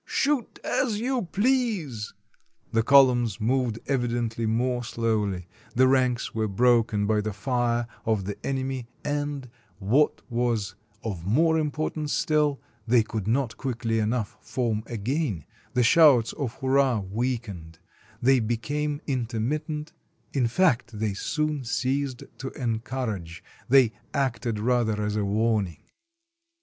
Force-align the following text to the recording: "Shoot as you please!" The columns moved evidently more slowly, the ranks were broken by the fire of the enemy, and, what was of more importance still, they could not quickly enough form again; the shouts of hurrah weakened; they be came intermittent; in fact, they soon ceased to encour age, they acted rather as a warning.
"Shoot 0.07 0.57
as 0.63 0.99
you 0.99 1.29
please!" 1.31 2.15
The 2.71 2.81
columns 2.81 3.39
moved 3.39 3.77
evidently 3.85 4.47
more 4.47 4.83
slowly, 4.83 5.47
the 5.75 5.87
ranks 5.87 6.33
were 6.33 6.47
broken 6.47 7.05
by 7.05 7.21
the 7.21 7.33
fire 7.33 7.85
of 8.03 8.25
the 8.25 8.35
enemy, 8.43 8.87
and, 9.05 9.47
what 9.77 10.23
was 10.27 10.73
of 11.03 11.27
more 11.27 11.59
importance 11.59 12.13
still, 12.13 12.59
they 12.87 13.03
could 13.03 13.27
not 13.27 13.57
quickly 13.57 13.99
enough 13.99 14.39
form 14.41 14.81
again; 14.87 15.45
the 15.75 15.83
shouts 15.83 16.33
of 16.33 16.55
hurrah 16.55 17.01
weakened; 17.01 17.77
they 18.23 18.39
be 18.39 18.57
came 18.57 19.01
intermittent; 19.05 19.93
in 20.33 20.47
fact, 20.47 20.97
they 20.97 21.13
soon 21.13 21.63
ceased 21.63 22.23
to 22.39 22.49
encour 22.57 23.21
age, 23.21 23.43
they 23.69 23.91
acted 24.15 24.57
rather 24.59 24.99
as 25.05 25.15
a 25.15 25.23
warning. 25.23 25.83